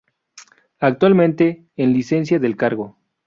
Actualmente 0.79 1.67
en 1.75 1.93
licencia 1.93 2.39
del 2.39 2.57
cargo. 2.57 2.97